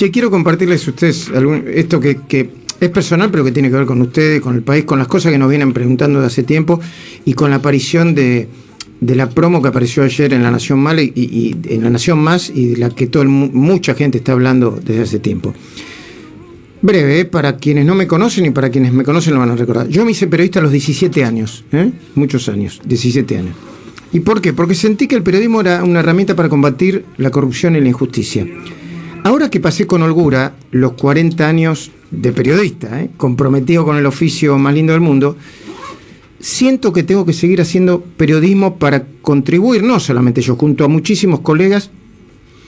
Che, 0.00 0.10
quiero 0.10 0.30
compartirles 0.30 0.86
a 0.86 0.90
ustedes 0.92 1.30
esto 1.74 2.00
que, 2.00 2.48
es 2.80 2.88
personal, 2.88 3.30
pero 3.30 3.44
que 3.44 3.52
tiene 3.52 3.68
que 3.68 3.76
ver 3.76 3.84
con 3.84 4.00
ustedes, 4.00 4.40
con 4.40 4.54
el 4.54 4.62
país, 4.62 4.86
con 4.86 4.98
las 4.98 5.06
cosas 5.06 5.30
que 5.30 5.36
nos 5.36 5.50
vienen 5.50 5.74
preguntando 5.74 6.22
de 6.22 6.26
hace 6.26 6.42
tiempo 6.42 6.80
y 7.26 7.34
con 7.34 7.50
la 7.50 7.56
aparición 7.56 8.14
de, 8.14 8.48
la 9.02 9.28
promo 9.28 9.60
que 9.60 9.68
apareció 9.68 10.02
ayer 10.02 10.32
en 10.32 10.42
La 10.42 10.50
Nación 10.50 10.78
Más 10.78 10.96
y, 10.98 11.54
en 11.68 11.82
La 11.82 11.90
Nación 11.90 12.18
Más 12.18 12.48
y 12.48 12.68
de 12.68 12.76
la 12.78 12.88
que 12.88 13.08
todo 13.08 13.26
mucha 13.26 13.92
gente 13.92 14.16
está 14.16 14.32
hablando 14.32 14.80
desde 14.82 15.02
hace 15.02 15.18
tiempo. 15.18 15.52
Breve, 16.80 17.20
¿eh? 17.20 17.24
para 17.26 17.58
quienes 17.58 17.84
no 17.84 17.94
me 17.94 18.06
conocen 18.06 18.46
y 18.46 18.50
para 18.52 18.70
quienes 18.70 18.94
me 18.94 19.04
conocen 19.04 19.34
lo 19.34 19.40
van 19.40 19.50
a 19.50 19.56
recordar. 19.56 19.86
Yo 19.88 20.06
me 20.06 20.12
hice 20.12 20.28
periodista 20.28 20.60
a 20.60 20.62
los 20.62 20.72
17 20.72 21.24
años, 21.24 21.62
¿eh? 21.72 21.90
muchos 22.14 22.48
años, 22.48 22.80
17 22.86 23.36
años. 23.36 23.54
¿Y 24.14 24.20
por 24.20 24.40
qué? 24.40 24.54
Porque 24.54 24.74
sentí 24.74 25.06
que 25.06 25.16
el 25.16 25.22
periodismo 25.22 25.60
era 25.60 25.84
una 25.84 26.00
herramienta 26.00 26.34
para 26.34 26.48
combatir 26.48 27.04
la 27.18 27.30
corrupción 27.30 27.76
y 27.76 27.80
la 27.82 27.88
injusticia. 27.88 28.46
Ahora 29.40 29.50
que 29.50 29.58
pasé 29.58 29.86
con 29.86 30.02
holgura 30.02 30.52
los 30.70 30.92
40 30.92 31.48
años 31.48 31.90
de 32.10 32.30
periodista, 32.30 33.00
¿eh? 33.00 33.08
comprometido 33.16 33.86
con 33.86 33.96
el 33.96 34.04
oficio 34.04 34.58
más 34.58 34.74
lindo 34.74 34.92
del 34.92 35.00
mundo, 35.00 35.34
siento 36.38 36.92
que 36.92 37.04
tengo 37.04 37.24
que 37.24 37.32
seguir 37.32 37.62
haciendo 37.62 38.02
periodismo 38.18 38.76
para 38.76 39.06
contribuir, 39.22 39.82
no 39.82 39.98
solamente 39.98 40.42
yo, 40.42 40.56
junto 40.56 40.84
a 40.84 40.88
muchísimos 40.88 41.40
colegas, 41.40 41.88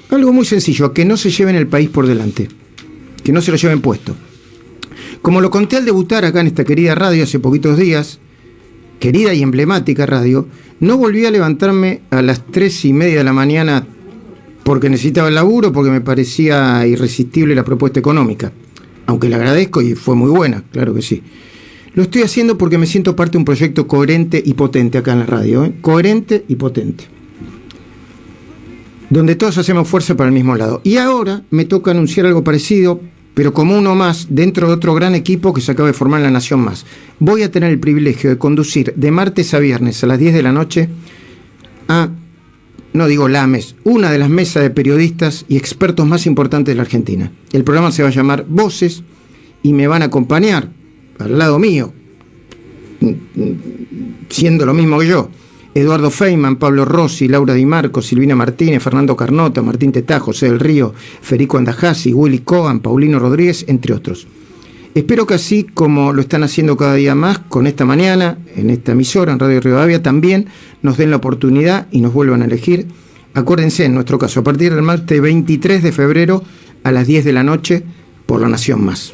algo 0.08 0.32
muy 0.32 0.46
sencillo, 0.46 0.86
a 0.86 0.94
que 0.94 1.04
no 1.04 1.18
se 1.18 1.30
lleven 1.30 1.56
el 1.56 1.66
país 1.66 1.90
por 1.90 2.06
delante, 2.06 2.48
que 3.22 3.32
no 3.32 3.42
se 3.42 3.50
lo 3.50 3.58
lleven 3.58 3.82
puesto. 3.82 4.16
Como 5.20 5.42
lo 5.42 5.50
conté 5.50 5.76
al 5.76 5.84
debutar 5.84 6.24
acá 6.24 6.40
en 6.40 6.46
esta 6.46 6.64
querida 6.64 6.94
radio 6.94 7.24
hace 7.24 7.38
poquitos 7.38 7.76
días, 7.76 8.18
querida 8.98 9.34
y 9.34 9.42
emblemática 9.42 10.06
radio, 10.06 10.48
no 10.80 10.96
volví 10.96 11.26
a 11.26 11.30
levantarme 11.30 12.00
a 12.08 12.22
las 12.22 12.46
tres 12.46 12.82
y 12.86 12.94
media 12.94 13.18
de 13.18 13.24
la 13.24 13.34
mañana 13.34 13.86
porque 14.64 14.88
necesitaba 14.88 15.28
el 15.28 15.34
laburo, 15.34 15.72
porque 15.72 15.90
me 15.90 16.00
parecía 16.00 16.86
irresistible 16.86 17.54
la 17.54 17.64
propuesta 17.64 17.98
económica. 18.00 18.52
Aunque 19.06 19.28
le 19.28 19.34
agradezco 19.34 19.82
y 19.82 19.94
fue 19.94 20.14
muy 20.14 20.30
buena, 20.30 20.62
claro 20.70 20.94
que 20.94 21.02
sí. 21.02 21.22
Lo 21.94 22.04
estoy 22.04 22.22
haciendo 22.22 22.56
porque 22.56 22.78
me 22.78 22.86
siento 22.86 23.14
parte 23.16 23.32
de 23.32 23.38
un 23.38 23.44
proyecto 23.44 23.86
coherente 23.86 24.42
y 24.44 24.54
potente 24.54 24.98
acá 24.98 25.12
en 25.12 25.20
la 25.20 25.26
radio. 25.26 25.64
¿eh? 25.64 25.74
Coherente 25.80 26.44
y 26.48 26.56
potente. 26.56 27.04
Donde 29.10 29.34
todos 29.34 29.58
hacemos 29.58 29.88
fuerza 29.88 30.16
para 30.16 30.28
el 30.28 30.34
mismo 30.34 30.56
lado. 30.56 30.80
Y 30.84 30.96
ahora 30.96 31.42
me 31.50 31.66
toca 31.66 31.90
anunciar 31.90 32.24
algo 32.24 32.42
parecido, 32.42 33.00
pero 33.34 33.52
como 33.52 33.76
uno 33.76 33.94
más, 33.94 34.28
dentro 34.30 34.68
de 34.68 34.74
otro 34.74 34.94
gran 34.94 35.14
equipo 35.14 35.52
que 35.52 35.60
se 35.60 35.72
acaba 35.72 35.88
de 35.88 35.92
formar 35.92 36.20
en 36.20 36.24
La 36.24 36.30
Nación 36.30 36.60
Más. 36.60 36.86
Voy 37.18 37.42
a 37.42 37.50
tener 37.50 37.70
el 37.70 37.78
privilegio 37.78 38.30
de 38.30 38.38
conducir 38.38 38.94
de 38.96 39.10
martes 39.10 39.52
a 39.52 39.58
viernes 39.58 40.02
a 40.02 40.06
las 40.06 40.18
10 40.18 40.32
de 40.32 40.42
la 40.42 40.52
noche 40.52 40.88
a, 41.88 42.08
no 42.92 43.06
digo 43.06 43.28
LAMES, 43.28 43.76
una 43.84 44.10
de 44.10 44.18
las 44.18 44.28
mesas 44.28 44.62
de 44.62 44.70
periodistas 44.70 45.44
y 45.48 45.56
expertos 45.56 46.06
más 46.06 46.26
importantes 46.26 46.72
de 46.72 46.76
la 46.76 46.82
Argentina. 46.82 47.30
El 47.52 47.64
programa 47.64 47.90
se 47.92 48.02
va 48.02 48.08
a 48.08 48.12
llamar 48.12 48.44
Voces 48.48 49.02
y 49.62 49.72
me 49.72 49.86
van 49.86 50.02
a 50.02 50.06
acompañar 50.06 50.68
al 51.18 51.38
lado 51.38 51.58
mío, 51.58 51.92
siendo 54.28 54.66
lo 54.66 54.74
mismo 54.74 54.98
que 54.98 55.08
yo. 55.08 55.28
Eduardo 55.74 56.10
Feynman, 56.10 56.56
Pablo 56.56 56.84
Rossi, 56.84 57.28
Laura 57.28 57.54
Di 57.54 57.64
Marco, 57.64 58.02
Silvina 58.02 58.36
Martínez, 58.36 58.82
Fernando 58.82 59.16
Carnota, 59.16 59.62
Martín 59.62 59.90
Tetá, 59.90 60.20
José 60.20 60.46
del 60.46 60.60
Río, 60.60 60.92
Federico 61.22 61.56
Andajasi, 61.56 62.12
Willy 62.12 62.40
Cohen, 62.40 62.80
Paulino 62.80 63.18
Rodríguez, 63.18 63.64
entre 63.68 63.94
otros. 63.94 64.26
Espero 64.94 65.26
que 65.26 65.34
así 65.34 65.64
como 65.64 66.12
lo 66.12 66.20
están 66.20 66.42
haciendo 66.42 66.76
cada 66.76 66.94
día 66.94 67.14
más, 67.14 67.38
con 67.38 67.66
esta 67.66 67.86
mañana, 67.86 68.36
en 68.56 68.68
esta 68.68 68.92
emisora, 68.92 69.32
en 69.32 69.38
Radio 69.38 69.60
Rivadavia, 69.60 70.02
también 70.02 70.48
nos 70.82 70.98
den 70.98 71.10
la 71.10 71.16
oportunidad 71.16 71.86
y 71.90 72.02
nos 72.02 72.12
vuelvan 72.12 72.42
a 72.42 72.44
elegir. 72.44 72.86
Acuérdense, 73.32 73.86
en 73.86 73.94
nuestro 73.94 74.18
caso, 74.18 74.40
a 74.40 74.44
partir 74.44 74.74
del 74.74 74.82
martes 74.82 75.18
23 75.18 75.82
de 75.82 75.92
febrero 75.92 76.44
a 76.84 76.92
las 76.92 77.06
10 77.06 77.24
de 77.24 77.32
la 77.32 77.42
noche 77.42 77.82
por 78.26 78.42
La 78.42 78.48
Nación 78.48 78.84
Más. 78.84 79.10